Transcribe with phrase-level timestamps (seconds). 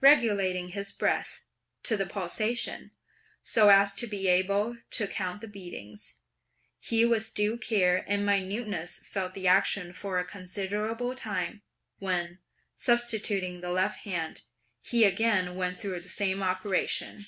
[0.00, 1.44] Regulating his breath
[1.82, 2.92] (to the pulsation)
[3.42, 6.14] so as to be able to count the beatings,
[6.80, 11.60] he with due care and minuteness felt the action for a considerable time,
[11.98, 12.38] when,
[12.74, 14.44] substituting the left hand,
[14.80, 17.26] he again went through the same operation.